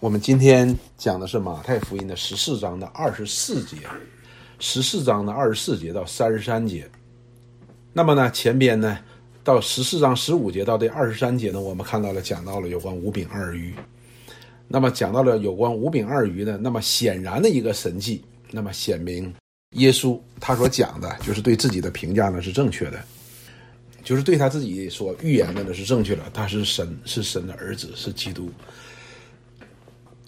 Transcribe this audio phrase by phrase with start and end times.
[0.00, 3.76] 我们今天讲的是马太福音的十四章的二十四节，
[4.58, 6.90] 十四章的二十四节到三十三节。
[7.92, 8.98] 那么呢，前边呢，
[9.44, 13.74] 到十四章十五节到这二十三节呢，我们看到了讲到了有关五饼二鱼。
[14.66, 19.30] 那么讲到了有关五饼二鱼呢，那么显然的一个神迹，那么显明
[19.72, 22.98] 耶稣他所讲的就是对自己的评价呢是正确的，
[24.02, 28.50] 就是对他自己所预言的呢是正确的，他是神，是神的儿子，是基督。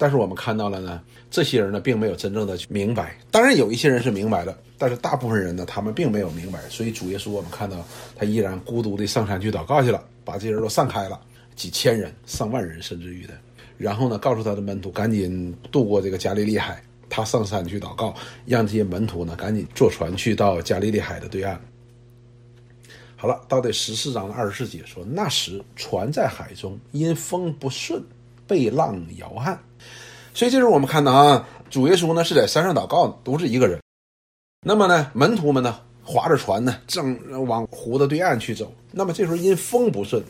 [0.03, 1.00] 但是我们看到了呢，
[1.30, 3.17] 这些人呢并没有真正的明白。
[3.31, 6.58] 当然有一些人是明白了，但是大部分人呢，他们并没有明白。
[6.68, 7.77] 所以主耶稣我们看到
[8.17, 11.21] 他依然孤独的上山去祷告去了，把这些人都散开了，
[11.54, 13.35] 几千人、上万人甚至于的。
[13.79, 18.13] 然后呢，告诉他的门徒赶紧渡过这个加利利海，他上山去祷告，
[18.44, 21.61] 让这些门徒呢赶紧坐船去到加利利海的对岸。
[23.14, 28.03] 好了，到第十四章的二十四节说，那时船在海中，因风不顺，
[28.53, 29.59] 被浪摇撼。
[30.35, 33.81] 所以这时候我们看到啊，主耶稣呢是在山上祷告，独自一个人。
[34.67, 38.70] 那么呢，门徒们呢划着船呢，正往湖的对岸去走。
[38.91, 40.22] 那么这时候因风不顺，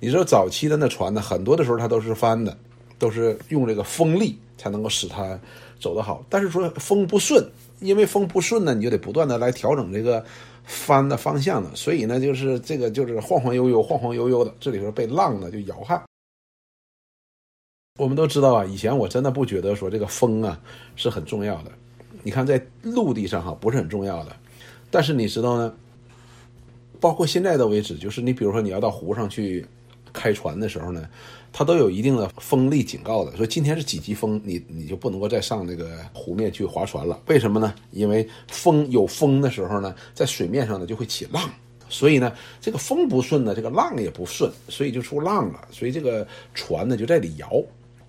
[0.00, 2.56] 你知道早期的那船呢，很多的时候它都是翻的，
[2.98, 5.38] 都是用这个风力才能够使它
[5.80, 6.24] 走得好。
[6.28, 7.44] 但是说风不顺，
[7.78, 10.24] 因为风不顺呢，你就得不断的来调整这个
[10.64, 11.70] 帆的方向呢。
[11.74, 16.02] 所以呢，就是这个就是晃晃悠悠、晃晃悠悠的，这里头被浪呢就摇撼。
[17.98, 20.58] 我们都知道啊，以前我真的不觉得说这个风啊
[20.94, 21.72] 是很重要的。
[22.22, 24.34] 你看在陆地上哈不是很重要的，
[24.88, 25.74] 但是你知道呢，
[27.00, 29.66] 包括现在的为止，就是你比如说你要到湖上去
[30.12, 31.08] 开船的时候呢，
[31.52, 37.20] 它都有一定的风力警告的，说今天是几级风，你你就不能够再上那个湖面去划船了。
[37.26, 37.74] 为什么呢？
[37.90, 41.50] 因为风有风的时候呢，在水面上呢就会起浪，
[41.88, 47.48] 所以呢这个风不顺呢，这个浪也不顺，所以就出浪了，所以这个船呢就在里摇。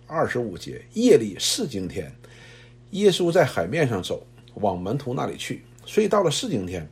[0.10, 2.12] 二十五节，夜里四更天，
[2.92, 5.64] 耶稣在海面上走，往门徒那里去。
[5.86, 6.86] 所以到了四更天，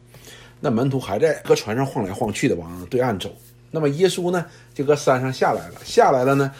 [0.60, 3.36] 那门徒还在搁船上晃来晃去的往对岸走。
[3.72, 5.82] 那么耶稣呢，就搁山上下来了。
[5.84, 6.52] 下来了呢，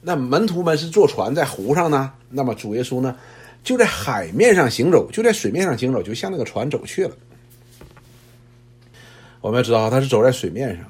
[0.00, 2.10] 那门徒们是坐船在湖上呢。
[2.30, 3.14] 那么主耶稣呢，
[3.62, 7.14] 就在海面上行走，就在水面上行走，就向那个船走去了。
[9.42, 10.84] 我们要知道，他是走在水面上。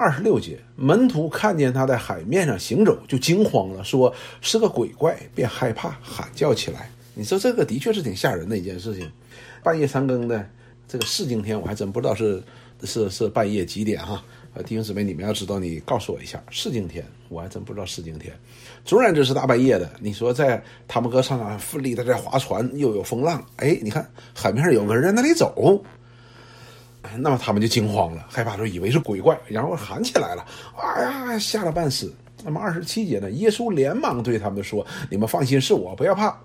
[0.00, 6.90] 二十六节，门徒看见他在海面上行走，就惊慌了，说是个鬼怪，便害怕，喊叫起来。
[7.12, 9.12] 你说这个的确是挺吓人的一件事情。
[9.62, 10.48] 半夜三更的
[10.88, 12.42] 这个四更天，我还真不知道是
[12.84, 14.24] 是是半夜几点哈。
[14.54, 16.42] 呃，弟兄姊妹，你们要知道，你告诉我一下。
[16.50, 18.34] 四更天，我还真不知道四更天。
[18.86, 25.84] 纵然这是大半夜的，你说在他们搁上岸奋力的在划船，又有风浪，哎，你看海面上有个人在那里走。
[27.18, 30.46] 那么他们就惊慌了，害怕说以为是鬼怪，然后喊起来了，
[30.76, 32.12] 哎呀，吓了半死。
[32.44, 36.38] 那么二十七节呢，耶稣连忙对他们说：“你们放心，是我，不要怕。”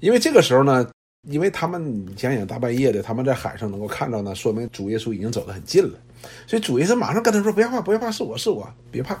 [0.00, 0.88] 因为这个时候呢，
[1.28, 5.98] 因为他们你想想大半夜的，他们在海上能够看到呢，说明主耶稣已经走得很近了，
[6.46, 9.20] 所以主耶稣马上跟他说：“不要怕，不要怕，是我是我，别怕。”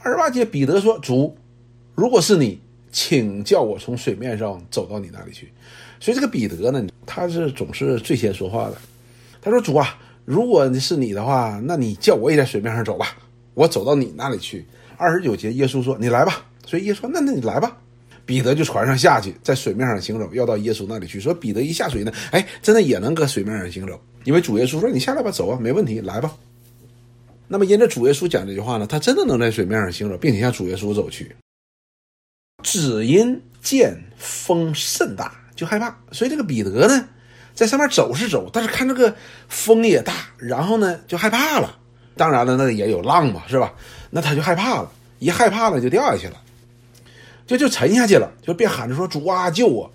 [0.00, 1.36] 二十八节，彼得说：“主，
[1.94, 2.60] 如果是你，
[2.90, 5.52] 请叫我从水面上走到你那里去。”
[6.00, 8.76] 所以这个彼得呢，他是总是最先说话的。
[9.40, 13.16] 他说：“主啊，如果是你的话，那你叫我也在水面上走吧，
[13.54, 14.64] 我走到你那里去。”
[14.98, 17.74] 二十九节，耶稣说：“你来吧。”所以耶稣说：“那那你来吧。”
[18.26, 21.18] 彼得就船上下去，在水面上行走，要到耶稣那里去。
[21.18, 26.36] 说彼得一下水呢，哎，真的也能搁水面上行走，因为主耶稣说：“你下来吧，走啊，没问题，来吧。”
[27.48, 31.34] 那么因着主耶稣讲这句话呢，他真的能在水面上行走，并且向主耶稣走去。
[32.62, 35.32] 只因见风甚大。
[35.58, 37.08] 就害怕，所以这个彼得呢，
[37.52, 39.12] 在上面走是走，但是看这个
[39.48, 41.76] 风也大，然后呢就害怕了。
[42.16, 43.74] 当然了，那也有浪嘛，是吧？
[44.08, 46.40] 那他就害怕了，一害怕了就掉下去了，
[47.44, 49.90] 就就沉下去了，就别喊着说主啊救我。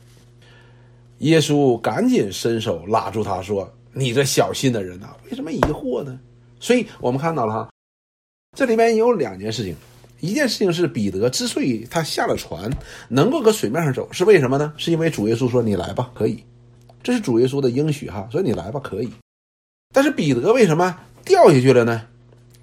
[1.20, 6.20] 耶稣赶紧伸手拉住他说：“你这小心的人呐，为什么疑惑呢？”
[6.60, 7.70] 所以我们看到了哈，
[8.58, 9.74] 这里面有两件事情。
[10.24, 12.72] 一件事情是彼得之所以他下了船
[13.10, 14.72] 能够搁水面上走，是为什么呢？
[14.78, 16.42] 是因为主耶稣说：“你来吧，可以。”
[17.04, 19.10] 这是主耶稣的应许哈，所以你来吧，可以。
[19.94, 22.04] 但是彼得为什么掉下去了呢？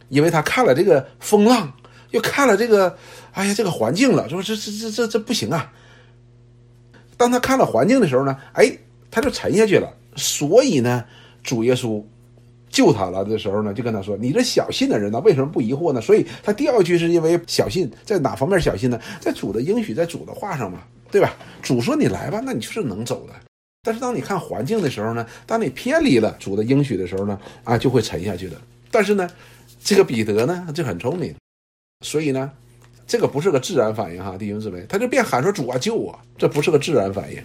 [0.09, 1.71] 因为他看了这个风浪，
[2.13, 2.97] 又看了这个，
[3.33, 5.71] 哎呀，这个环境了，说这这这这这不行啊。
[7.19, 8.75] 当他看了环境的时候呢，哎，
[9.11, 9.95] 他就沉下去了。
[10.17, 11.05] 所以呢，
[11.43, 12.03] 主耶稣。
[12.71, 19.01] 救他了的时候呢，就跟他说：“你这小信的人呢，为什么不疑惑呢？”所以他掉下去是因为小信，在哪方面小信呢？
[19.21, 21.37] 在主的应许，在主的话上嘛，对吧？
[21.61, 23.35] 主说你来吧，那你就是能走的。
[23.83, 28.57] 但是当你看环境的时候呢，当你偏离了主的应许的时候呢，啊，就会沉下去的。
[28.91, 29.29] 但是呢，
[29.83, 31.35] 这个彼得呢就很聪明，
[32.05, 32.53] 所以呢，
[33.07, 37.43] 这个不是个自然反应哈，弟兄姊妹，他就便喊说主啊救我，这不是个自然反应。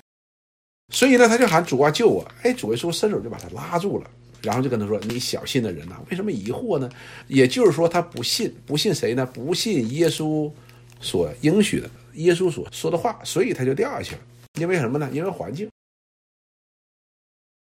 [0.94, 4.10] 所以呢，他就喊主啊救我，哎，主耶稣伸手就把他拉住了，
[4.42, 6.90] 然后就跟他说：“你小信的人呐，为什么疑惑呢？”
[7.28, 9.26] 也就是说，他不信，不信谁呢？
[9.26, 10.52] 不信耶稣
[11.00, 14.22] 所应许的，耶稣所说的话，所以他就掉下去了。
[14.60, 15.10] 因为什么呢？
[15.12, 15.70] 因为环境。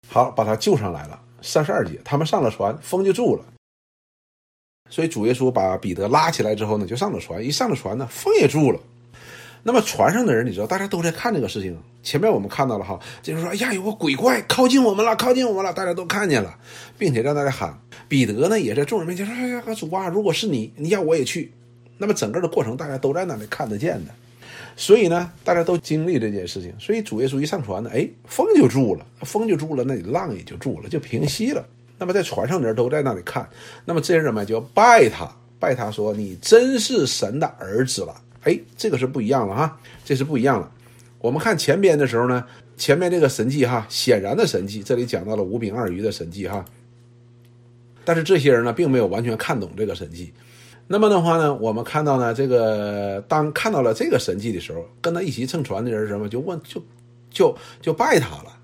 [0.09, 1.19] 好，把他救上来了。
[1.41, 3.45] 三十二节，他们上了船，风就住了。
[4.89, 7.43] 所以主耶稣把彼得拉起来之后呢，就上了船。
[7.43, 8.79] 一上了船呢，风也住了。
[9.63, 11.77] 那么船上的人，你知道，大家都在看这个事情。
[12.03, 16.53] 前面我们看到了哈，就是说，哎呀，有个鬼怪靠近我们了，靠近我们了，大家都看见了，
[16.97, 17.73] 并且让大家喊。
[18.09, 21.53] 彼得呢，也在众人面前说：“哎呀，主啊，如果是你，你要我也去。”
[21.97, 24.11] 那么整个的过程，大家都在那里看得见的。
[24.75, 26.73] 所以呢，大家都经历这件事情。
[26.77, 31.65] 所以主耶稣一上船呢，哎，风就住了，风就住了，那里浪也就住了，就平息了。
[31.97, 33.47] 那么在船上的人都在那里看。
[33.85, 38.13] 那么这些人们就拜他，拜他说：“你真是神的儿子了。”
[38.43, 40.71] 哎，这个是不一样了哈，这是不一样了。
[41.19, 42.45] 我们看前边的时候呢，
[42.75, 46.63] 前面这个神迹哈，显然的神迹，这里讲到了五饼二鱼的神迹哈。
[48.03, 50.33] 但是这些人呢，并没有完全看懂这个神迹。
[50.87, 56.83] 那么的话呢，我们看到呢，这个当看到了这个神迹的时候，跟他一起乘船的人什么就问，就
[57.29, 58.59] 就就拜他了。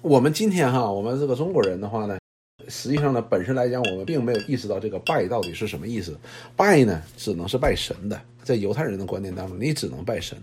[0.00, 2.21] 我们今天哈，我们这个中国人的话呢。
[2.68, 6.18] 实际上呢，本身来讲，我们并没有意识到这个拜到底是什么意思。
[6.56, 10.36] 拜呢，只能是拜神的，在犹太人的观念当中，你只能拜神。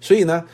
[0.00, 0.44] 所以呢，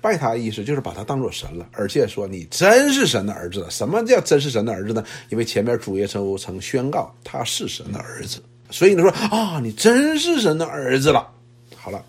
[0.00, 3.66] 拜他的意思就是把他当做神了，而且说你真是神的儿子。
[3.70, 5.04] 什么叫真是神的儿子呢？
[5.30, 11.30] 因为前面主耶稣曾宣告他是神的儿子，所以呢说啊，你真是神的儿子了。
[11.76, 12.04] 好了，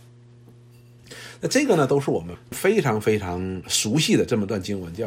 [1.42, 5.06] 那这个呢，都是我们非常非常熟悉的这么段经文，叫。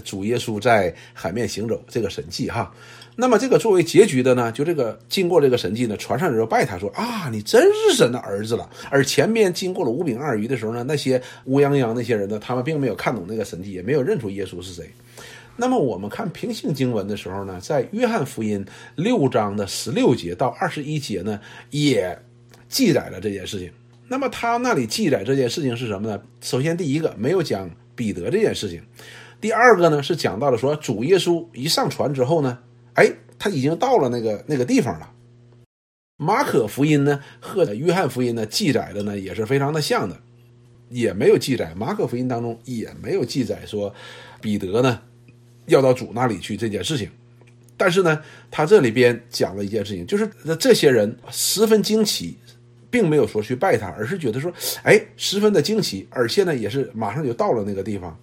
[0.00, 2.72] 主耶稣在海面行走这个神迹哈，
[3.16, 8.68] 那么这个作为结局的呢，就这个经过这个神迹呢，船上人拜他说啊，你真是神的儿子了。
[8.90, 14.90] 而前面经过了五饼二鱼的时候呢，那些乌泱泱那些人呢，他们并没有看懂那个神迹，也没有认出耶稣是谁。
[15.56, 18.64] 那么我们看平行经文的时候呢，在约翰福音
[18.96, 21.38] 六章的十六节到二十一节呢，
[21.70, 22.18] 也
[22.68, 23.70] 记载了这件事情。
[24.08, 26.20] 那么他那里记载这件事情是什么呢？
[26.40, 28.82] 首先第一个没有讲彼得这件事情。
[29.40, 32.58] 第二个呢是讲到了说主耶稣一上船之后呢，
[32.94, 35.10] 哎，他已经到了那个那个地方了。
[36.16, 40.16] 马可福音呢和约翰福音呢记载的呢也是非常的像的，
[40.88, 41.74] 也没有记载。
[41.74, 43.92] 马可福音当中也没有记载说
[44.40, 45.00] 彼得呢
[45.66, 47.10] 要到主那里去这件事情。
[47.76, 48.22] 但是呢，
[48.52, 52.38] 他这里边讲了一件事情，就是这些人十分惊奇，
[52.88, 54.52] 并没有说去拜他，而是觉得说，
[54.84, 58.16] 哎，十分的惊奇，而且呢也是马上就到了那个地方。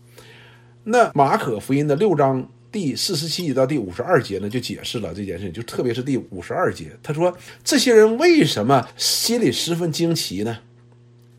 [0.83, 10.57] 那马可福音的六章第四十七节到第五十二节呢，就解释了这件事情，就特别是第五十二节，他说这些人为什么心里十分惊奇呢？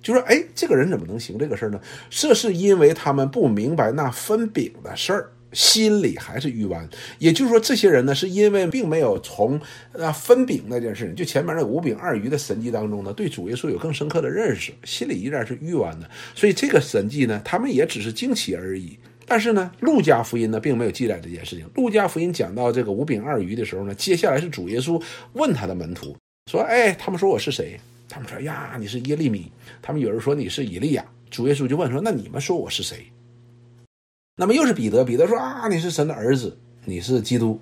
[0.02, 1.80] 就说，哎，这个人怎么能行这个事儿呢？
[2.10, 6.88] 这是因为他们不明白那分饼的事儿，心里还是愚顽。
[7.18, 9.60] 也就是说，这些人呢，是因为并没有从
[9.96, 16.10] 啊分饼那件事情，就前面那五饼二鱼的神迹当中呢，对主耶稣有更深刻的认识，心里依然是愚顽的。
[16.34, 18.98] 所以这个神迹呢，他们也只是惊奇而已。
[19.26, 21.64] 但是呢，路加福音呢并没有记载这件事情。
[21.74, 25.02] 路加福音讲到这个五饼二鱼的时候呢，接下来是主耶稣
[25.34, 26.16] 问他的门徒
[26.50, 27.78] 说：“哎，他们说我是谁？
[28.08, 29.50] 他们说呀，你是耶利米。
[29.80, 31.04] 他们有人说你是以利亚。
[31.30, 33.06] 主耶稣就问说：那你们说我是谁？
[34.36, 35.04] 那么又是彼得。
[35.04, 37.60] 彼得说啊，你是神的儿子，你是基督。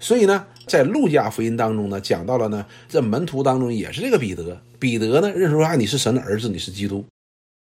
[0.00, 4.60] 所以呢，在路加福音当中呢，讲到了呢，这门徒当中也是这个彼得。
[4.78, 7.04] 彼得呢认识说啊，你是神的儿子，你是基督。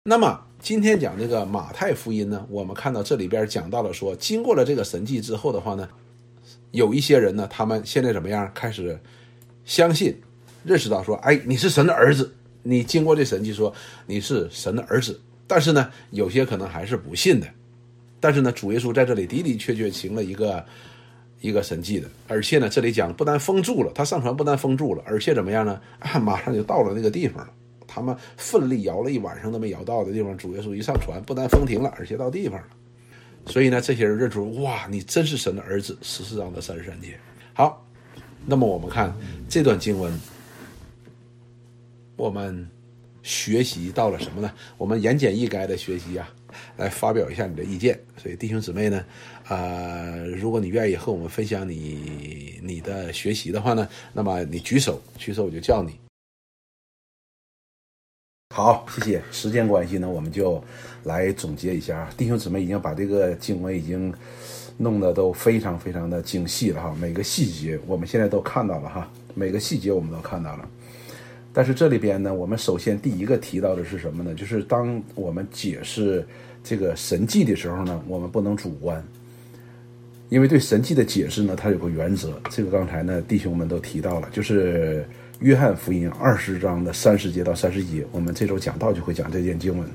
[0.03, 0.41] 那么。
[0.65, 5.88] 今天讲这个马太福音呢，我们看到这里边讲到了说，经过了这个神迹之后的话呢，
[6.72, 8.50] 有一些人呢，他们现在怎么样？
[8.51, 9.00] 开始
[9.63, 10.19] 相信、
[10.63, 12.34] 认识到说，哎，你是神的儿子。
[12.63, 13.72] 你经过这神迹说
[14.07, 17.45] 你是神的儿子，但是呢，有些可能还是不信的。
[18.19, 20.65] 但是呢，主耶稣在这里的的确确行了一个
[21.41, 25.79] 一个神迹的，而且呢，这里讲不但封住了，他上船不但封住了，而且怎么样呢？
[26.19, 27.53] 马上就到了那个地方了。
[27.95, 32.67] 他们奋力摇了一晚上都没摇到的地方，主耶稣一上船，不但风停了，而且到地方了。
[33.45, 35.97] 所以呢，这些人认出，哇，你真是神的儿子。
[36.01, 37.17] 十四章的三十三节。
[37.53, 37.87] 好，
[38.45, 39.15] 那么我们看
[39.47, 40.11] 这段经文，
[42.17, 42.67] 我们
[43.23, 44.51] 学习到了什么呢？
[44.77, 46.27] 我们言简意赅的学习啊，
[46.75, 47.97] 来发表一下你的意见。
[48.17, 49.05] 所以弟兄姊妹呢，
[49.47, 55.97] 呃，如果你愿意和我们分享你你的学习的话呢，那么你举手，举手我就叫你。
[58.57, 59.21] 好，谢谢。
[59.33, 60.63] 时间关系呢，我们就
[61.03, 62.09] 来总结一下。
[62.15, 64.13] 弟兄姊妹已经把这个经文已经
[64.77, 70.65] 弄得都非常非常的精细了哈，每个细节我们现在都看到了哈，每个细节我们都看到了。
[71.51, 74.33] 但是这里边呢，我们首先第一个提到的是什么呢？
[74.33, 76.25] 就是当我们解释
[76.63, 79.05] 这个神迹的时候呢，我们不能主观，
[80.29, 82.39] 因为对神迹的解释呢，它有个原则。
[82.50, 85.05] 这个刚才呢，弟兄们都提到了，就是
[85.39, 89.87] 约翰福音二十章的三十节到三十节，我们这周讲到就会讲这件经文。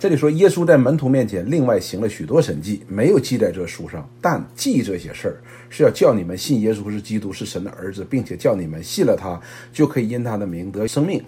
[0.00, 9.40] 这里说，耶稣在门徒面前另外行了许多神迹，没有记在这书上，但记这些事儿是要叫你们信耶稣是基督，是神的儿子，并且叫你们信了他，
[9.72, 11.22] 就可以因他的名得生命。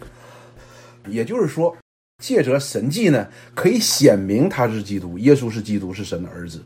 [1.07, 1.77] 也就是说，
[2.23, 6.61] 借着神迹呢，可以显明他是基督，耶稣是基督，是神的儿子。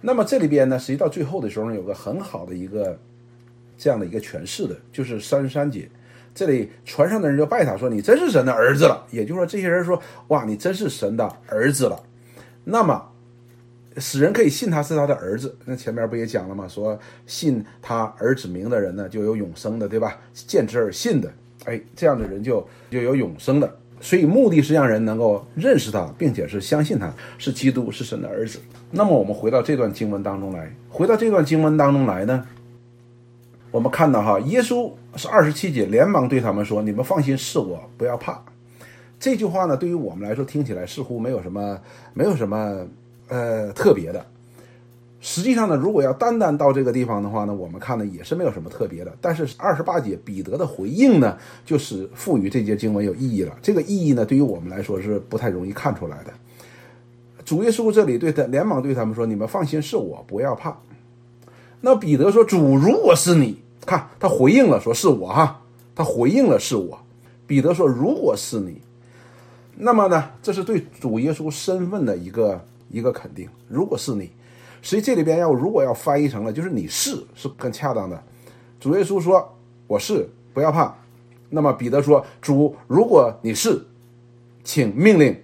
[0.00, 2.98] 那么这里边呢，实际到最后的时候呢，有个很好的一个
[3.82, 5.90] 这样的一个诠释的，就是三十三节。
[6.32, 12.00] 这里船上的人就拜他说：“你真是神的儿子了。”也就是说，这些人说：“哇，你真是神的儿子了。”
[12.62, 13.02] 那么，
[13.96, 15.58] 使人可以信他是他的儿子。
[15.64, 16.68] 那前面不也讲了吗？
[16.68, 16.96] 说
[17.26, 20.16] 信他儿子名的人呢，就有永生的，对吧？
[20.32, 21.28] 见之而信的，
[21.64, 23.76] 哎，这样的人就就有永生的。
[24.00, 28.60] 所以目的是让人能够认识他，并且是相信他是基督，是神的儿子。
[28.92, 32.46] 那么我们回到这段经文当中来，回到这段经文当中来呢？
[33.72, 38.40] 我们看到哈，耶稣是二十七节，连忙对他们说：“你们放心，是我，不要怕。”
[39.18, 41.80] 这句话呢，对于我们来说听起来似乎没有什么，
[42.12, 42.86] 没有什么
[43.28, 44.24] 呃特别的。
[45.20, 49.16] 实际上呢，如果要单单到这个地方的话呢，我们看呢也是没有什么特别的。
[49.20, 53.56] 但是二十八节彼得的回应呢，就是赋予这节经文有意义了。
[53.62, 56.32] 这个意义呢，对于我们来说是不太容易看出来的。
[57.44, 60.76] 主耶稣这里对他连忙对他们说：“你们放心，是我，不要怕。”
[61.80, 65.60] 那彼得说：“主，如果是你，看他回应了，说是我哈，
[65.94, 66.98] 他回应了是我。”
[67.44, 68.80] 彼得说：“如果是你，
[69.76, 73.46] 那么呢，这是对主耶稣身份的一个一个肯定。
[73.68, 74.30] 如果是你，
[74.80, 78.22] 所以这里边要如果要翻译成了，就是你是是更恰当的。
[78.80, 79.52] 主耶稣说：
[79.86, 80.94] 我是，不要怕。
[81.50, 83.84] 那么彼得说：主，如果你是，
[84.64, 85.36] 请命令，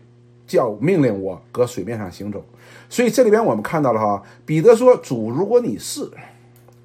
[0.46, 2.42] 叫命令我搁水面上行走。”
[2.88, 6.10] 所以这里边我们看到了哈，彼得说：“主，如果你是，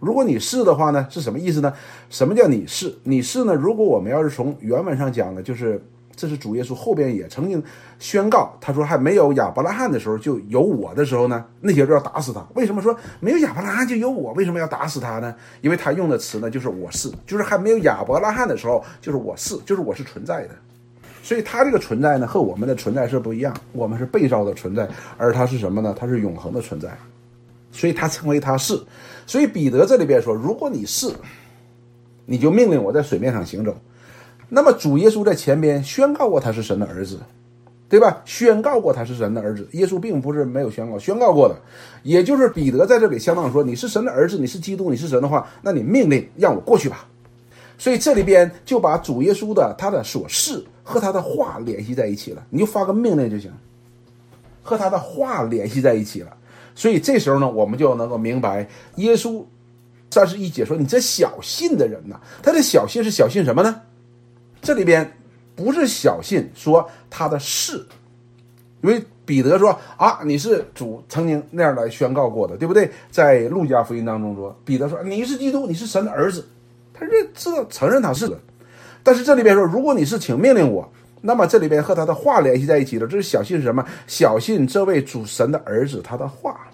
[0.04, 1.74] 如果你是的话呢，是什么意思呢？
[2.10, 2.94] 什么叫你是？
[3.04, 3.54] 你是呢？
[3.54, 5.82] 如果我们要是从原文上讲呢，就是
[6.16, 7.64] 这是主耶稣后边也曾经
[7.98, 12.46] 宣告，他说还没有亚伯拉罕的时候就有我的时候呢，那些人要打死他。
[12.54, 14.34] 为什么说没有亚伯拉罕就有我？
[14.34, 15.34] 为什么要打死他呢？
[15.62, 20.50] 因为他用的词呢就是我是，就是还没有亚伯拉罕的时候就是我是，就是我是存在的。”
[21.24, 23.56] 所以他这个存在呢，和我们的存在是不一样。
[23.72, 24.86] 我们是被造的存在，
[25.18, 25.96] 而他是什么呢？
[25.98, 26.90] 他是永恒的存在。
[27.72, 28.78] 所以他称为他是。
[29.26, 31.12] 所以彼得这里边说：“如果你是，
[32.26, 33.76] 你就命令我在水面上行走。”
[34.50, 37.20] 那么主耶稣在前边宣告过他是神的儿子，
[37.90, 38.22] 对吧？
[38.26, 39.68] 宣告过他是神的儿子。
[39.72, 41.56] 耶稣并不是没有宣告，宣告过的。
[42.04, 47.08] 也就是彼得在这里相当说：“你是神的儿子，你是基督，你是神的话，那你命令让我过去吧。”
[47.78, 50.64] 所以这里边就把主耶稣的他的所是。
[50.86, 53.50] 和他的话联系在一起了，你就发个命令就行。
[54.62, 56.38] 和他的话联系在一起了，
[56.76, 59.44] 所以这时候呢，我们就能够明白，耶稣
[60.10, 63.82] 三十一节说：“你这小信的人呐，他的小信是小信什么呢？
[64.62, 65.18] 这里边
[65.56, 67.86] 不是小信说他的事，
[68.82, 72.90] 因为彼得说啊，你是主曾经那样来宣告过的，对不对？
[73.10, 76.48] 在路加福音当中说，彼得说你是基督，你是神的儿子，
[76.94, 78.38] 他认知道承认他是的。
[79.04, 80.90] 但是这里边说，如果你是请命令我，
[81.26, 83.08] 那么这里边和他的话联系在一起了。
[83.08, 83.84] 这是小信是什么？
[84.06, 86.68] 小信这位主神的儿子他的话，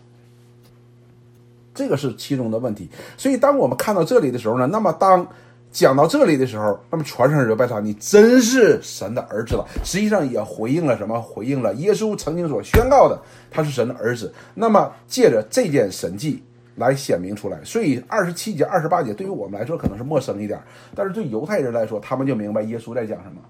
[1.74, 2.90] 这个是其中的问题。
[3.16, 5.28] 所以当我们看到这里的时候呢，那么当
[5.72, 9.68] 讲到这里的时候，那么传上人拜他，你真是神的儿子了。
[9.84, 11.22] 实际上也回应了什么？
[11.22, 14.34] 回应了耶稣曾经所宣告的，他是神的儿子。
[14.56, 16.44] 那么借着这件神迹。
[16.76, 20.58] 来显明出来，所以二十七节、二十八节对于我们来说可能是陌生一点，
[20.96, 23.42] 但是对犹太人来说，他们就明白耶稣在讲什么。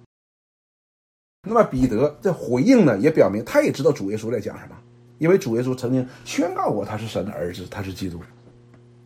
[1.48, 4.76] 那么彼得这回应呢，也表明他也知道主耶稣在讲什么，
[5.18, 8.20] 因为主耶稣曾经宣告过他是神的儿子，他是基督。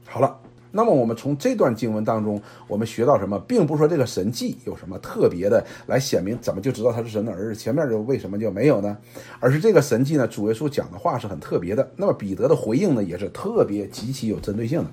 [0.06, 0.40] 好了。
[0.76, 7.56] 那么我们从这段经文当中，我们学到什么，并不是说这个神迹有什么特别的来显明，怎么就知道他是神的儿子？
[7.56, 8.98] 前面就为什么就没有呢？
[9.40, 11.88] 而是这个神迹呢，主耶稣讲的话是很特别的。
[11.96, 14.90] 那么彼得的回应呢，也是特别极其有针对性的。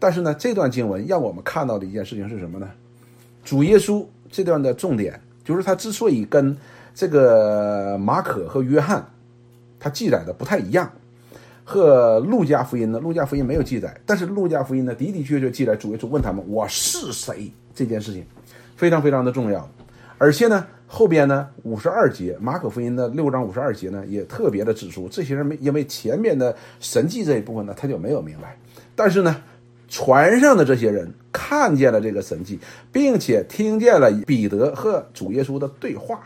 [0.00, 2.68] 但是呢，这段经文让我们看到的一件事情是什么呢？
[3.44, 6.54] 主耶稣这段的重点就是他之所以跟
[6.94, 9.02] 这个马可和约翰
[9.80, 10.90] 他记载的不太一样。
[11.68, 13.00] 和路加福音呢？
[13.00, 18.24] 路加福音没有记载，但是路加福音呢的的确确记载主耶稣问他们我是谁这件事情，
[18.76, 19.68] 非常非常的重要。
[20.16, 28.56] 而且呢后边呢五十二节马可福音的六章五十二节呢也特别的指出，这些人没因为前面的神迹这一部分呢他就没有明白，
[28.94, 29.42] 但是呢
[29.96, 32.58] 船上的这些人看见了这个神迹，
[32.92, 36.20] 并且听见了彼得和主耶稣的对话。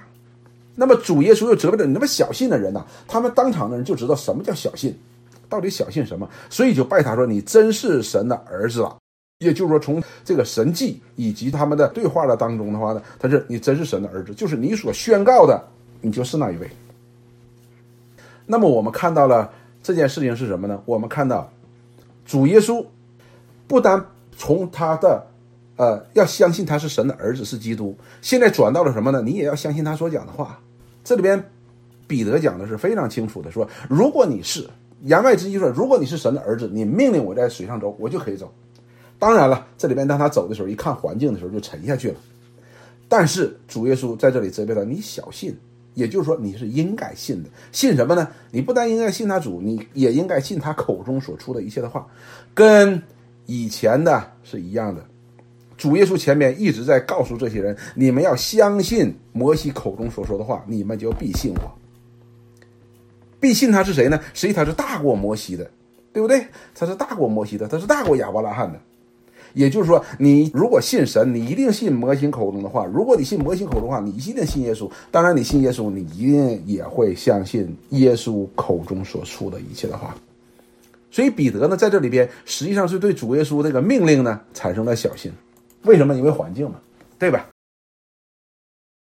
[0.75, 4.93] 那么主耶稣又责备了你那么小信的人呐，他们当场的人就知道什么叫小信，
[5.49, 8.97] 到底小信什么，所以就拜他说你真是神的儿子了。
[9.39, 15.63] 也就是说，从这个神迹以及他们的对话的当中的话呢，他是你真是神的儿子，就是你所宣告的，
[16.01, 16.69] 你就是那一位。
[18.47, 19.49] 那么我们看到了
[19.81, 20.83] 这件事情是什么呢？
[20.87, 21.49] 我们看到
[22.27, 22.85] 主耶稣
[23.71, 24.05] 不单
[24.37, 25.25] 从他的
[25.77, 29.23] 呃要相信他是神的儿子是基督，现在转到了什么呢？
[29.25, 30.59] 你也要相信他所讲的话。
[31.05, 31.41] 这里边
[32.09, 34.69] 彼得讲的是非常清楚的，说如果你是
[35.03, 38.53] 言外之意说，如果你是神的儿子，你命令我在水上走，我就可以走。
[39.21, 42.17] 当然了，这里边当他走的时候，一看环境的时候就沉下去了。
[43.09, 45.57] 但是主耶稣在这里责备他：“你小信。”
[45.95, 47.49] 也就是说，你是应该信的。
[47.73, 48.29] 信什么呢？
[48.53, 52.07] 你不但应该信他主，你也应该信他口中所出的一切的话，
[52.55, 53.03] 跟
[53.51, 55.05] 以前的是一样的。
[55.77, 61.73] 主耶稣前面一直在告诉这些人：你们要相信摩西口中所说的话，你们就必信我。
[63.41, 64.21] 必信他是谁呢？
[64.35, 65.69] 实际他是大过摩西的，
[66.13, 66.47] 对不对？
[66.77, 68.79] 他是大过摩西的，他是大过亚伯拉罕的。
[69.53, 74.89] 也就是说，你如果信神，你一定信模型口中的话；如果你信模型口中的话，你一定信耶稣。
[75.11, 80.15] 当然，你信耶稣，你一定也会相信耶稣口中所出的一切的话。
[81.11, 85.33] 所以，彼得呢，在这里边实际上是对主耶稣这个命令呢产生了小心。
[85.83, 86.15] 为什么？
[86.15, 86.81] 因为环境嘛，
[87.19, 87.49] 对吧？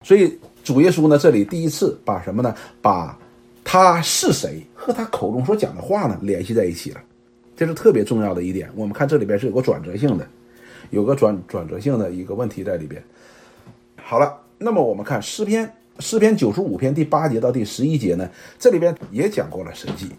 [0.04, 2.54] 所以，主耶稣呢，这里第一次把什么呢？
[2.80, 3.16] 把
[3.62, 7.00] 他是谁和他口中所讲的话呢联系在一起了。
[7.56, 8.68] 这是特别重要的一点。
[8.74, 10.26] 我们看这里边是有个转折性的，
[10.90, 13.00] 有个转转折性的一个问题在里边。
[14.02, 18.28] 好了，那么我们看诗篇，诗篇九十五篇第八节到第十一节呢，
[18.58, 20.10] 这里边也讲过了神迹，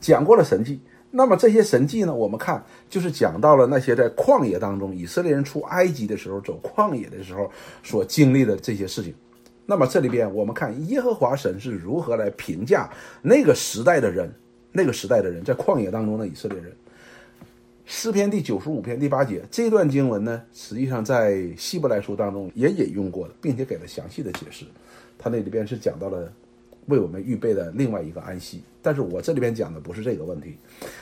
[0.00, 0.80] 讲过了神迹。
[1.10, 7.50] 那么这些神迹呢，我们看就是讲到了那些在旷野当中，以色列人出埃及的时候，走旷野的时候
[7.82, 9.14] 所经历的这些事情。
[9.66, 12.90] 那么这里边我们看耶和华神是如何来评价
[13.22, 14.32] 那个时代的人。
[14.72, 16.72] 那个时代的人在旷野当中的以色列人，
[17.86, 24.64] 诗篇第九十五篇第八节这段经文呢，实际上在希伯来书当中也引用过的，并且给了详细的解释。
[25.18, 26.32] 他那里边是讲到了
[26.86, 30.56] 为我们预备的另外一个安息，但是我这里边讲的不是这个问题。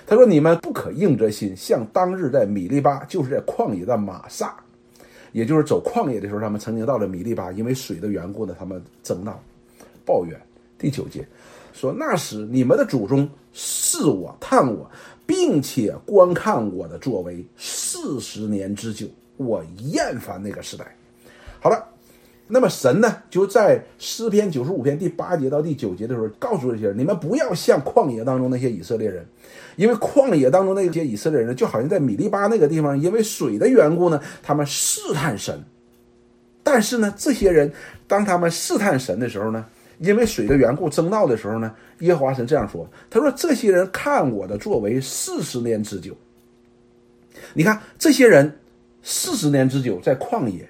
[0.07, 4.57] 他说：“你们不可硬着心，像当日在米利巴，就是在旷野的玛撒，
[5.33, 9.41] 也就是走旷野的时候，他们曾经到了米利巴，因为水的缘故呢，他们争闹、
[10.05, 10.39] 抱怨。”
[10.79, 11.27] 第九节。
[11.73, 14.91] 说那时你们的祖宗视我探我，
[15.25, 20.85] 并且观看我的作为四十年之久，我厌烦那个时代。
[21.61, 21.87] 好了，
[22.49, 29.25] 那么神呢就在诗篇九十五篇第八节到第九节的时候，告诉这些人：你们不要像旷野当中那些以色列人，
[29.77, 35.63] 因为旷野当中那些以色列人就好像在米利巴那个地方，因为水的缘故呢，他们试探神。
[36.63, 37.73] 但是呢，这些人
[38.07, 39.65] 当他们试探神的时候呢？
[40.01, 46.17] 因为水的缘故争闹的时候呢，耶和华神这样说：“他说这些人看我的作为四十年之久。
[47.53, 48.61] 你看这些人
[49.03, 50.69] 四十年之久在旷野，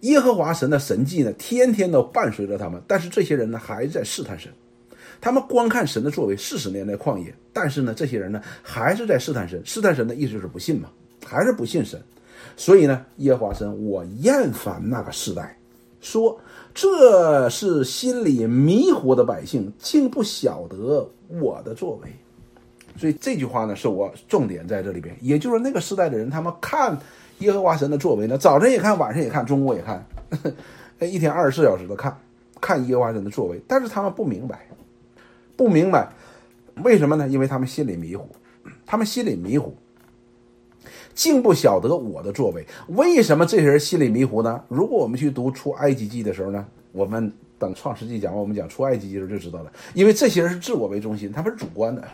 [0.00, 2.80] 耶和华神的神迹呢，天天都伴随着他们。
[2.86, 4.50] 但是这些人呢，还在试探神。
[5.20, 9.60] 他们观看神的作为四十年的旷野，但是呢，这些人呢，还是在试探神。
[9.64, 10.88] 试探神的意思就是不信嘛，
[11.24, 12.00] 还是不信神。
[12.56, 15.56] 所以呢，耶和华神，我厌烦那个时代，
[16.00, 16.40] 说。”
[16.72, 22.08] 这是心里迷糊的百姓，竟不晓得我的作为。
[22.96, 25.14] 所以这句话呢，是我重点在这里边。
[25.20, 26.96] 也就是那个时代的人，他们看
[27.40, 30.02] 耶和华神的作为呢，早晨也看，晚上也看，中午也看，
[31.00, 32.16] 一天二十四小时的看，
[32.60, 33.60] 看耶和华神的作为。
[33.66, 34.66] 但是他们不明白，
[35.56, 36.08] 不明白
[36.82, 37.28] 为什么呢？
[37.28, 38.28] 因为他们心里迷糊，
[38.86, 39.74] 他们心里迷糊。
[41.12, 44.62] 竟不晓得我的作为，为什么这些人心里迷糊呢？
[44.68, 49.72] 如果我们去读出埃及记的时候呢，我们等创世纪讲完，我们讲出埃及记的时候就知道了。
[49.92, 52.06] 因为这些人是自我为中心，他们是主观的，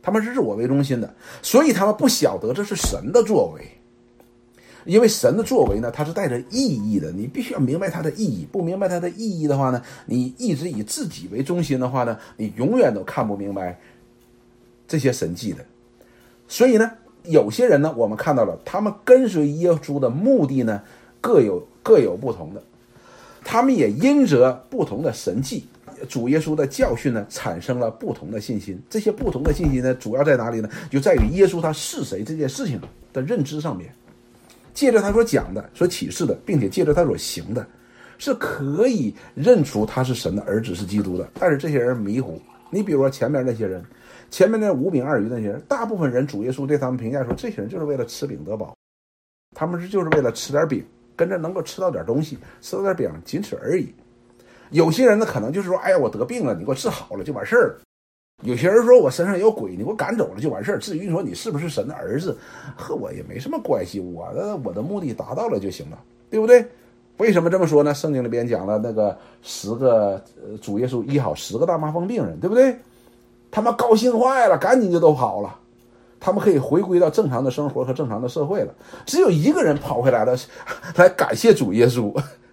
[0.00, 3.66] 他们是自我为中心的，所以他们不晓得这是神的作为。
[4.84, 8.46] 因为神的作为呢，它是带着意义的，你必须要明白它的意义。
[8.50, 13.78] 不明白它的意义的话呢，你一直以自己为中心的话呢，你永远都看不明白
[14.88, 15.64] 这些神迹的。
[16.48, 16.90] 所以呢。
[17.24, 20.80] 有些人呢，我们看到了，他们跟随耶稣的目的呢，
[21.20, 22.62] 各有各有不同的，
[23.44, 25.66] 他们也因着不同的神迹，
[26.08, 28.80] 主耶稣的教训呢，产生了不同的信心。
[28.88, 30.70] 这些不同的信心呢，主要在哪里呢？
[30.90, 32.80] 就在于耶稣他是谁这件事情
[33.12, 33.94] 的认知上面。
[34.74, 37.66] 借着他所讲的、所启示的，并且借着他所行的，
[38.18, 41.28] 是可以认出他是神的儿子，是基督的。
[41.38, 42.40] 但是这些人迷糊。
[42.72, 43.84] 你比如说前面那些人。
[44.30, 48.76] 前面那五饼二鱼那些人，大部分人主耶稣对他们评价说，这些人就是为了吃饼得饱，
[49.56, 50.84] 他们是就是为了吃点饼，
[51.16, 53.92] 跟着能够吃到点东西，吃到点饼，仅此而已。
[54.70, 57.80] 有些人呢，可能就是说，哎呀，我得病了，你给我治好了就完事儿了。
[58.42, 60.78] 有些人说我身上有鬼，你给我赶走了就完事儿。
[60.78, 62.36] 至于说你是不是神的儿子，
[62.74, 65.98] 和我也没什么关系，我的我的目的达到了就行了，
[66.30, 66.64] 对不对？
[67.18, 67.92] 为什么这么说呢？
[67.92, 70.22] 圣经里边讲了那个十个
[70.62, 72.74] 主耶稣医好十个大麻风病人，对不对？
[73.50, 75.54] 他们高兴坏了，赶紧就都跑了，
[76.18, 78.74] 他们可以回归到正常的生活和正常的社会了。
[79.04, 80.34] 只有一个人跑回来了，
[80.96, 82.10] 来感谢主耶稣，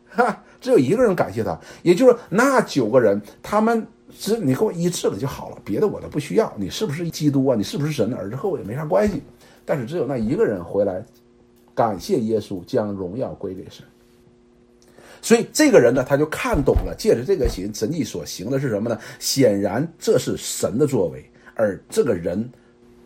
[0.10, 3.88] 哈，只有一个人感谢他，也就是那九个人，他们。
[4.16, 6.52] 只你给我医治了就好了，别的我都不需要。
[6.56, 7.56] 你是不是基督啊？
[7.56, 9.22] 你是不是神的儿子和我也没啥关系。
[9.66, 11.04] 但是只有那一个人回来，
[11.76, 13.86] 感谢耶稣，将荣耀归给神。
[15.22, 18.98] 所以这个人呢，他就看懂了，借着这个行神迹所行的是什么呢？
[19.20, 22.50] 显然这是神的作为，而这个人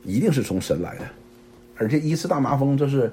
[0.03, 1.05] 一定是从神来的。
[1.77, 3.11] 而且一次大麻风，这是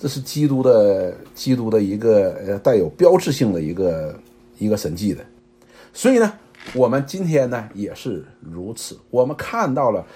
[0.00, 4.18] 这是基督的基督的一个呃带有标志性的一个
[4.58, 5.24] 一个神迹的。
[5.94, 6.32] 所以呢。
[6.74, 10.06] 我们今天呢也是如此，我们看到了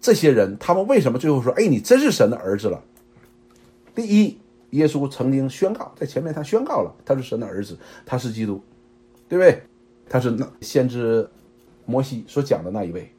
[0.00, 2.82] 这些人，他们为什么最后说：“哎，你真是神的儿子了？”
[3.94, 4.38] 第一，
[4.70, 8.62] 耶稣曾经宣告，在前面他宣告了他是神的儿子，他是基督，
[9.28, 9.62] 对不对？
[10.08, 11.28] 他是那先知
[11.86, 13.10] 摩西所讲的那一位。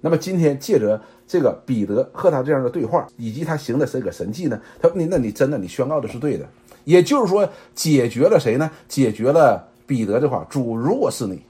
[0.00, 6.46] 那么今天借着这个彼得和他这样的对话，以及他行的这个神迹呢，他你那你真的你宣告的是对的，
[6.84, 8.70] 也就是说解决了谁呢？
[8.86, 11.42] 解决了彼得的话，主如果是你。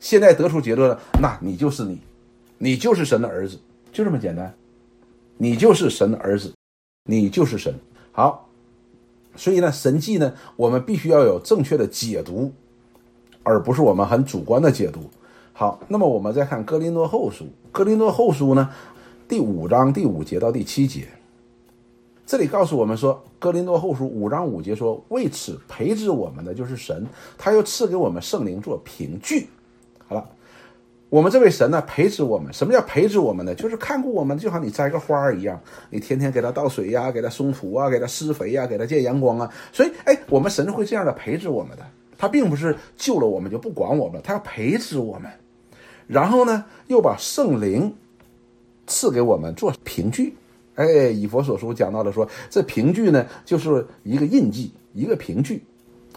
[0.00, 2.00] 现在得出结论了，那你就是你，
[2.58, 3.58] 你就是神的儿子，
[3.92, 4.54] 就这么简单，
[5.36, 6.52] 你就是神的儿子，
[7.04, 7.74] 你就是神。
[8.12, 8.48] 好，
[9.36, 12.52] 所以呢，神迹呢，我们必须要有正确的解读，
[13.42, 15.10] 而不是我们很主观的解读。
[15.52, 18.70] 好，那么我们再看哥林多后书，哥林多后书呢，
[19.28, 21.08] 第五章第五节到第七节，
[22.24, 27.04] 这里告诉我们说，哥林多后书五章五节说，为此培植我们的就是神，
[27.36, 29.48] 他又赐给我们圣灵做凭据。
[31.10, 32.52] 我们这位神呢，培植我们。
[32.52, 33.54] 什么叫培植我们呢？
[33.54, 39.50] 就是看顾我们，就像你栽个花儿一样，你天天给它倒水呀，给它松土啊，给它施肥呀，给它见阳光啊。
[39.72, 41.86] 所以，哎，我们神会这样的培植我们的。
[42.18, 45.30] 他并不是救了我们就不管我们，他要培植我们，
[46.06, 47.94] 然后呢，又把圣灵
[48.86, 50.34] 赐给我们做凭据。
[50.74, 55.62] 哎，以佛所书讲到了说，这凭据呢，就是一个印记，一个凭据。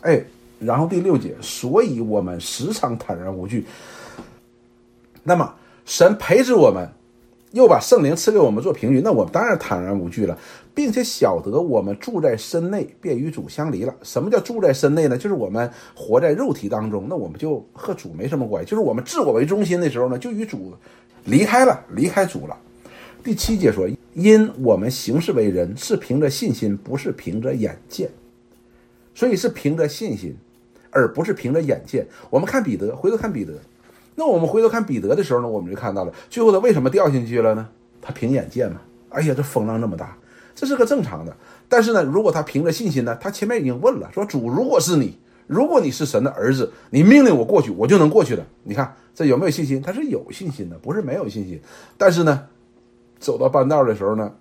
[0.01, 0.21] 哎。
[0.63, 3.65] 然后第六节，所以我们时常坦然无惧。
[5.24, 5.54] 那么
[5.86, 6.90] 神培植我们，
[7.52, 10.38] 又把圣灵赐给我们做凭据，那我们当然坦然无惧了，
[10.74, 13.94] 并且晓得我们住在身内，便与主相离了。
[14.04, 15.18] 什么叫住在身内呢？
[15.18, 18.72] 就是我们活在肉体当中，那我们就和主没什么关系。
[18.72, 20.74] 就是我们自我为中心的时候呢，就与主
[21.26, 22.58] 离开了，离开主了。
[23.24, 28.10] 第七节说，因我们行事为人是凭着信心，不是凭着眼见，
[29.14, 30.36] 所以是凭着信心。
[30.94, 32.06] 而不是凭着眼见。
[32.30, 33.54] 我们看彼得，回头看彼得，
[34.15, 37.67] 那我们回头看彼得的时候呢，我们就看到了最后他为什么掉进去了呢？
[38.02, 38.82] 他凭眼见嘛。
[39.10, 40.17] 哎呀，这风浪那么大，
[40.56, 41.36] 这是个正常的。
[41.67, 48.45] 但是呢，如果他凭着信心呢，他前面已经问了，说主，如果是你，如果你是神的儿子，你命令我过去，我就能过去的。
[48.63, 49.82] 你看这有没有信心？
[49.82, 51.62] 他是有信心的，不是没有信心。
[51.97, 52.47] 但是呢，
[53.19, 54.32] 走到半道的时候呢，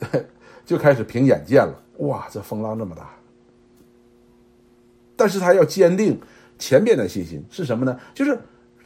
[0.66, 1.80] 就开始凭眼见了。
[1.98, 3.10] 哇，这风浪这么大。
[5.14, 6.20] 但是他要坚定
[6.58, 7.96] 前边的信心是什么呢？
[8.12, 8.36] 就是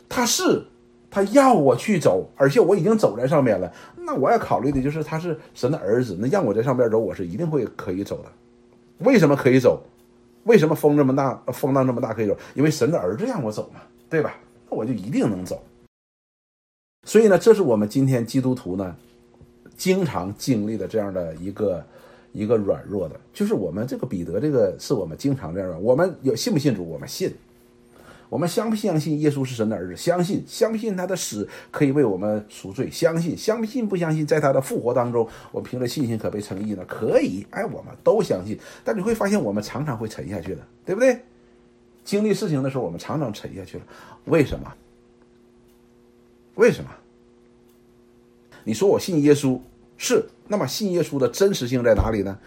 [0.09, 0.65] 他是
[1.11, 3.73] 他要我去走，而且我已经走在上面了。
[3.97, 8.31] 那我要考虑的就是他是神的儿子，那让我在上边走，我是一定会可以走的。
[8.99, 9.83] 为什么可以走？
[10.45, 12.37] 为什么风这么大，风浪这么大可以走？
[12.55, 14.35] 因为神的儿子让我走嘛，对吧？
[14.71, 15.63] 那我就一定能走。
[17.05, 18.97] 所以呢，这是我们今天基督徒呢
[19.77, 21.85] 经常经历的这样的一个。
[22.31, 25.83] 一个软弱的，就是我们这个彼得，这个是我们经常这样。
[25.83, 26.87] 我们有信不信主？
[26.87, 27.35] 我们信。
[28.29, 29.97] 我们相不相信耶稣是神的儿子？
[29.97, 30.45] 相信。
[30.47, 32.91] 相信他的死可以为我们赎罪？
[32.91, 33.37] 相信。
[33.37, 34.27] 相信不相信？
[34.27, 36.85] 在他的复活当中，我凭着信心可被称义呢？
[36.87, 37.47] 可以。
[37.51, 38.59] 哎，我们都相信。
[38.85, 41.21] 但你会发现，我们常常会沉下去的，对不对？
[42.05, 43.85] 经历事情的时候，我们常常沉下去了。
[44.27, 44.73] 为什么？
[46.57, 46.91] 为什么？
[48.65, 49.59] 你说我信耶稣
[49.97, 50.25] 是？
[50.47, 52.39] 那么信耶稣的真实性在哪里呢？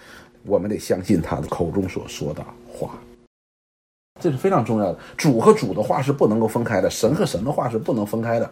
[0.44, 3.00] 我们得相信他的口中所说的话，
[4.22, 5.00] 这是非常重要的。
[5.18, 8.50] 主和主的话是不能够分开的，神和神的话是不能分开的。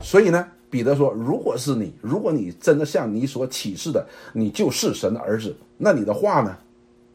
[0.00, 6.56] 所以呢，彼得说：“如果是你，如果你真的像你所启示的，你就是神的儿子，那你的话呢？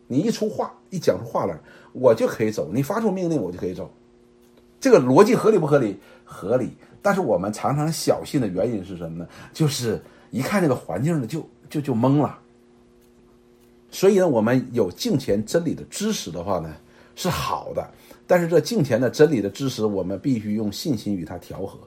[0.08, 1.56] 你一出话，一讲出话来，
[1.94, 2.70] 我就可以走。
[2.74, 3.92] 你发出命令，我就可以走。
[4.80, 6.00] 这个逻辑合理不合理？
[6.26, 6.72] 合理。
[7.02, 9.28] 但是我们常常小心的原因是什么呢？
[9.54, 12.40] 就是一看这个环境呢，就就就懵了。
[13.92, 16.74] 所以呢，我们有敬虔真理的知识的话呢，
[17.19, 17.86] 是好的。
[18.25, 21.77] 但是这敬虔的真理的知识，我们必须用信心与它调和。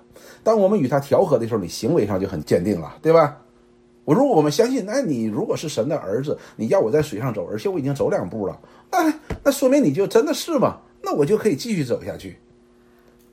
[0.43, 3.39] 当我们与它调和的时候，你行为上就很坚定了，对吧？
[4.05, 9.15] 我如果我们相信，那你如果是神的儿子，你要我在水上走，而且我已经走两步了，那
[9.45, 10.79] 那说明你就真的是嘛？
[11.01, 12.37] 那我就可以继续走下去，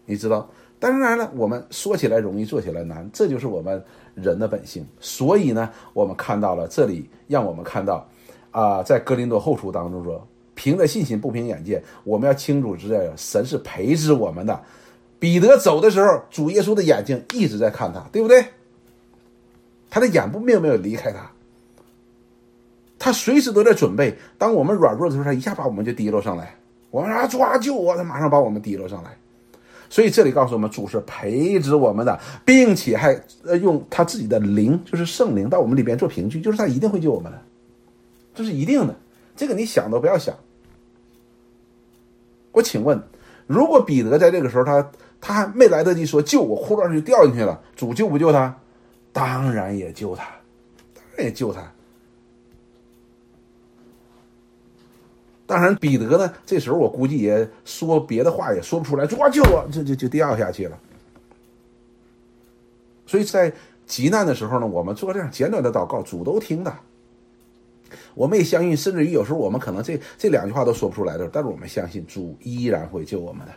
[0.05, 0.49] 你知道？
[0.79, 3.83] 当然了，我们说起来容易，做起来难，这就是我们
[4.13, 4.87] 人的本性。
[5.01, 8.07] 所以呢，我们看到了这里，让我们看到。
[8.51, 10.27] 啊，在哥林多后书当中说，
[10.59, 14.61] 凭着信心不凭眼见，我们要清楚知道神是培植我们的。
[15.17, 18.43] 彼得走的时候，主耶稣的眼睛一直在看他，对不对？
[19.89, 21.31] 他的眼部并没有离开他，
[22.99, 24.17] 他随时都在准备。
[24.37, 26.53] 当我们软弱的时候，他一下把我们就提溜上来。
[26.91, 29.15] 我们啊，抓救我，他马上把我们提溜上来。
[29.89, 37.41] 所以这里告诉我们，主是培植我们的，并且还呃用他自己的灵，就是圣灵，到我们里边做凭据，就是他一定会救我们的。
[38.35, 38.93] 这是一定的，
[39.37, 40.35] 这个你想都不要想。
[42.59, 43.01] 我请问，
[43.47, 44.91] 如果彼得在这个时候他
[45.21, 48.53] 他还没来得及说救我，呼噜就掉进去了，主救不救他？
[49.13, 50.25] 当然也救他，
[50.93, 51.61] 当然也救他。
[55.47, 60.77] 当然，彼得呢，这时候我估计也说别的话也说不出来，主救我，这就就掉下去了。
[63.07, 63.51] 所以在
[63.87, 66.71] 极难的时候呢，我们做这样简短的祷告，主都听的。
[68.15, 73.53] 我们也相信，甚至于有时候我们可能这这两句话都说不出来的，但是我们相信主依然会救我们的，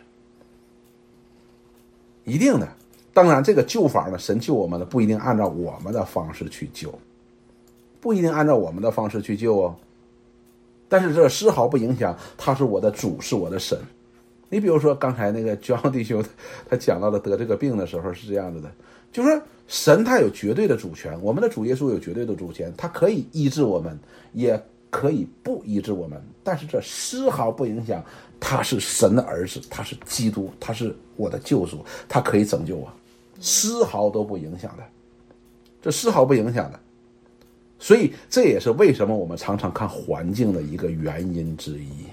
[2.23, 2.67] 一定的。
[3.13, 6.97] 当然，这个救法呢，神救我们的不一定按照我们的方式去救，
[8.01, 9.75] 不一定按照我们的方式去救哦。
[10.89, 13.77] 但是这丝毫不影响他是我的主，是我的神。
[14.53, 16.23] 你比如说刚才那个焦弟兄，
[16.69, 18.71] 他讲到了得这个病的时候是这样子的，
[19.11, 23.97] 就是说神他有绝对的主权，我们的主耶稣有绝对的主权，他可以医治我们，
[24.33, 24.61] 也
[24.91, 28.03] 可以不医治我们，但是这丝毫不影响
[28.39, 32.87] 他是神的儿子，他是基督，他是我的救主，他可以拯救我，
[33.41, 34.83] 丝毫都不影响的，
[35.81, 36.79] 这丝毫不影响的，
[37.79, 42.05] 所以这也是为什么我们常常看环境的一个原因之一。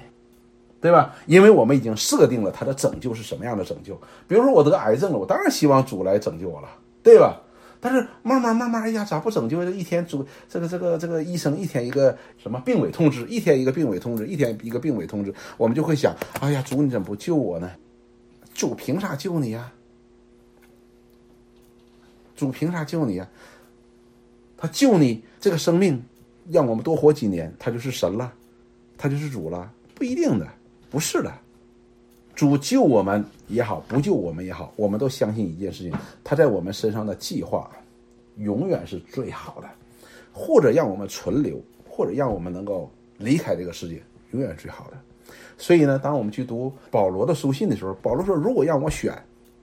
[0.81, 1.15] 对吧？
[1.27, 3.95] 因为我们已经设定了他的拯救是什么样的拯救。
[4.27, 6.69] 比如说我得癌症了，我当然希望主来拯救我了，
[7.03, 7.41] 对吧？
[7.83, 9.63] 但是慢慢慢慢，哎呀，咋不拯救？
[9.71, 17.71] 一天主这个这个这个医生一天一个什么病危通知，一天一个病危通知，一天一个病危通知，我们就会想，哎呀，主你怎么不救我呢？
[18.53, 19.73] 主凭啥救你呀？
[22.37, 23.29] 主凭啥救你呀？
[24.59, 26.03] 他救你这个生命，
[26.51, 28.31] 让我们多活几年，他就是神了，
[28.99, 30.47] 他就是主了，不一定的。
[30.91, 31.33] 不是的，
[32.35, 35.93] 主救我们也好，不救我们也好，我们都相信一件事情：
[36.25, 37.71] 他在我们身上的计划
[38.39, 39.69] 永远是最好的，
[40.33, 44.97] 或者让我们存留，或者让我们能够离开这个世界，永远最好的。
[45.57, 49.17] 所以呢，当我们去读保罗的书信的时候，保罗说：“如果让我选，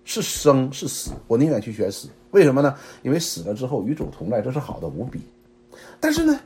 [0.05, 2.07] 是生是死，我宁愿去选死。
[2.31, 2.73] 为什么呢？
[3.03, 5.19] 因为死了之后与主同在，这是好的无比。
[5.99, 6.39] 但是呢。”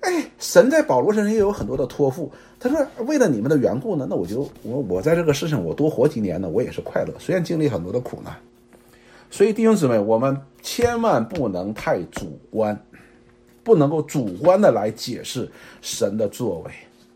[0.00, 2.32] 哎，神在保罗身上也有很多的托付。
[2.58, 7.12] 他说：“为了你们的缘故呢，那我就我我在这个世上我多活几年呢，我也是快乐。
[7.18, 8.34] 虽然经历很多的苦难，
[9.30, 12.78] 所以弟兄姊妹，我们千万不能太主观，
[13.62, 15.50] 不能够主观的来解释
[15.82, 16.70] 神的作为，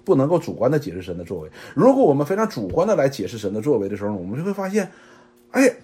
[0.04, 1.50] 不能够主观的解释神的作为。
[1.74, 4.90] 如果我们非常主观的来解释神的作为的时候，我们就会发现，
[5.52, 5.74] 哎，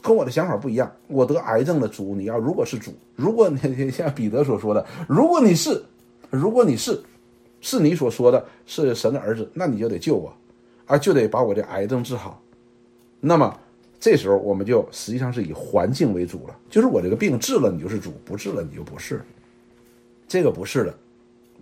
[0.00, 0.92] 跟我的想法不一样。
[1.08, 5.82] 我得癌症的主，你要如果是主，如果你 像彼得所说的，如果你是。”
[6.30, 7.00] 如果你是，
[7.60, 10.32] 是你所说的是神的儿子，那你就得救我，
[10.86, 12.40] 啊，就得把我的癌症治好。
[13.20, 13.58] 那么
[13.98, 19.20] 这时候我们就实际上是以环境为主了，就是我这个病治了你就是主，不治了你就不是。
[20.28, 20.94] 这个不是的，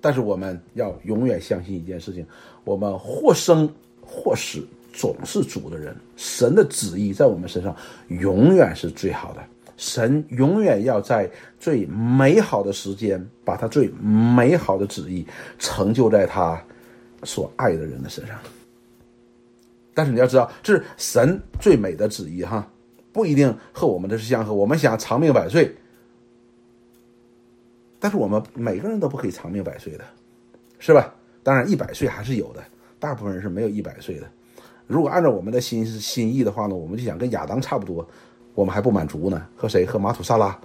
[0.01, 2.27] 但是我们要永远相信一件事情：
[2.65, 3.73] 我们或生
[4.03, 5.95] 或死，总是主的人。
[6.17, 7.75] 神的旨意在我们身上
[8.09, 9.45] 永远是最好的。
[9.77, 15.27] 神永远要在最美好的时间，把他最美好的旨意
[15.59, 16.63] 成就在他
[17.23, 18.39] 所爱的人的身上。
[19.93, 22.69] 但是你要知道，这是神最美的旨意哈，
[23.13, 24.53] 不一定和我们的是相合。
[24.53, 25.73] 我们想长命百岁，
[28.01, 30.05] 但是我们每个人都不可以长命百岁的，
[30.79, 31.15] 是吧？
[31.43, 32.65] 当然，一百岁还是有的，
[32.99, 34.27] 大部分人是没有一百岁的。
[34.87, 38.07] 如果按照我们的心心意的话呢，我们就想跟亚当差不多。
[38.55, 39.85] 我们还不满足呢，和谁？
[39.85, 40.59] 和马土萨拉，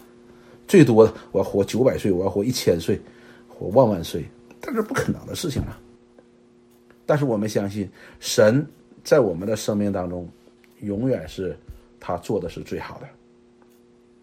[0.67, 2.99] 最多的我要活九百岁，我要活一千岁，
[3.47, 4.23] 活万万岁，
[4.61, 5.79] 但是不可能的事情啊。
[7.05, 8.65] 但是我们相信，神
[9.03, 10.29] 在我们的生命当中，
[10.81, 11.57] 永远是
[11.99, 13.07] 他做的是最好的，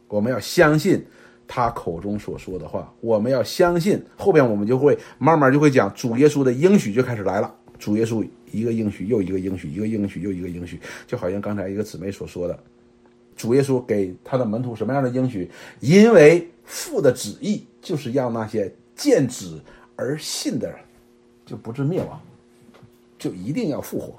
[0.09, 1.05] 我们要相信
[1.49, 7.53] 他口中所说的话，我们要相信后边我们就会慢慢就会讲主耶稣的应许就开始来了。
[7.79, 12.59] 主耶稣一个应许又一个应许，一个应许又一个应许，就好像刚才一个姊妹所说的，
[13.37, 15.51] 主耶稣给他的门徒什么样的应许？
[15.81, 19.61] 因为父的旨意就是让那些见子
[19.94, 20.79] 而信的人，
[21.44, 22.20] 就不至灭亡，
[23.18, 24.14] 就一定要复活。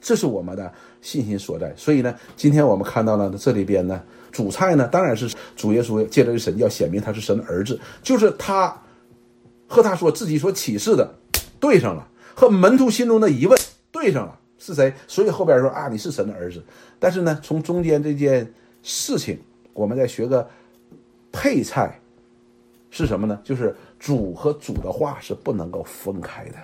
[0.00, 1.74] 这是我们的信心所在。
[1.76, 4.00] 所以呢，今天我们看到了这里边呢，
[4.30, 8.80] 主菜呢，当然是主耶稣借着神要显明他是神的儿子，就是他
[9.66, 11.12] 和他说自己所启示的。
[11.58, 13.58] 对上了，和门徒心中的疑问
[13.90, 14.92] 对上了，是谁？
[15.06, 16.60] 所以后边说啊，你是神的儿子。
[16.98, 18.52] 但是呢，从中间这件
[18.82, 19.38] 事情，
[19.72, 20.48] 我们再学个
[21.30, 22.00] 配菜，
[22.90, 23.40] 是什么呢？
[23.44, 26.56] 就是主和主的话是不能够分开的。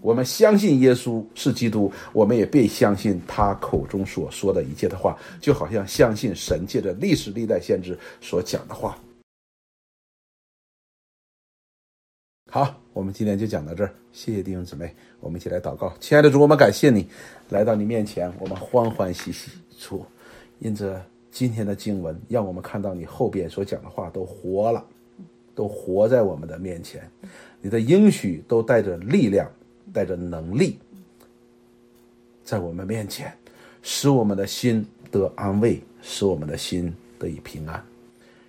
[0.00, 8.96] 我们相信耶稣是基督，我们也必相信他口中所说的一切的话，就好像相信神借着历史历代先知所讲的话。
[12.50, 13.94] 好，我们今天就讲到这儿。
[14.12, 15.94] 谢谢弟兄姊妹，我们一起来祷告。
[16.00, 17.06] 亲爱的主，我们感谢你
[17.48, 20.04] 来到你面前，我们欢欢喜喜出。
[20.58, 24.84] 因着今天的经文，让我们看到你后边所讲的话都活了，
[25.54, 27.08] 都活在我们的面前。
[27.60, 29.48] 你的应许都带着力量，
[29.92, 30.76] 带着能力，
[32.42, 33.32] 在我们面前，
[33.80, 37.80] 使我们的心得安慰，使我们的心得以平安。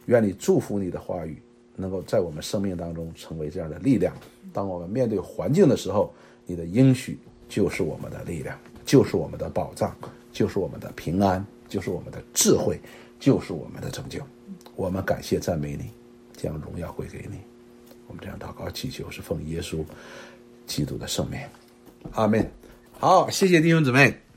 [0.08, 1.38] 愿你祝福你的话语。
[1.82, 4.14] 能够在我们生命当中成为这样的力量。
[4.52, 6.14] 当我们面对环境的时候，
[6.46, 9.96] 你的应许就是我们的力量，就是我们的保障，
[10.32, 12.80] 就是我们的平安，就是我们的智慧，
[13.20, 14.20] 就是我们的拯救。
[14.76, 15.90] 我们感谢赞美你，
[16.36, 17.38] 将荣耀归给你。
[18.08, 19.84] 我们这样祷告祈求，是奉耶稣
[20.66, 21.40] 基督的圣名。
[22.12, 22.50] 阿门。
[22.94, 24.29] 好，谢谢弟兄姊妹。